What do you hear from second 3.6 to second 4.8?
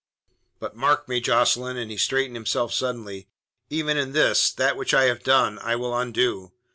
"even in this, that